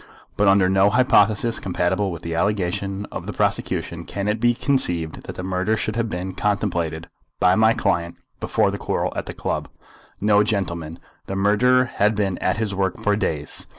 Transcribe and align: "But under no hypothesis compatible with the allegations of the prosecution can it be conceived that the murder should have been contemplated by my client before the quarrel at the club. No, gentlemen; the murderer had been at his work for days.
"But 0.35 0.47
under 0.47 0.67
no 0.67 0.89
hypothesis 0.89 1.59
compatible 1.59 2.09
with 2.11 2.23
the 2.23 2.33
allegations 2.33 3.05
of 3.11 3.27
the 3.27 3.33
prosecution 3.33 4.03
can 4.03 4.27
it 4.27 4.39
be 4.39 4.55
conceived 4.55 5.25
that 5.25 5.35
the 5.35 5.43
murder 5.43 5.77
should 5.77 5.95
have 5.95 6.09
been 6.09 6.33
contemplated 6.33 7.07
by 7.39 7.53
my 7.53 7.75
client 7.75 8.15
before 8.39 8.71
the 8.71 8.79
quarrel 8.79 9.13
at 9.15 9.27
the 9.27 9.33
club. 9.33 9.69
No, 10.19 10.41
gentlemen; 10.41 10.97
the 11.27 11.35
murderer 11.35 11.85
had 11.85 12.15
been 12.15 12.39
at 12.39 12.57
his 12.57 12.73
work 12.73 12.97
for 12.97 13.15
days. 13.15 13.67